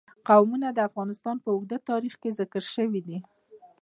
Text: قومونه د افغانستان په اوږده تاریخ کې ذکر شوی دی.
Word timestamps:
قومونه 0.27 0.67
د 0.71 0.79
افغانستان 0.89 1.35
په 1.43 1.49
اوږده 1.53 1.77
تاریخ 1.89 2.13
کې 2.21 2.35
ذکر 2.39 2.63
شوی 2.73 3.01
دی. 3.07 3.17